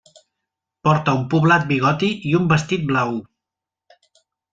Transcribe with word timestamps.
Porta 0.87 1.13
un 1.17 1.27
poblat 1.33 1.67
bigoti 1.71 2.09
i 2.31 2.31
un 2.39 2.47
vestit 2.55 2.87
blau. 2.93 3.13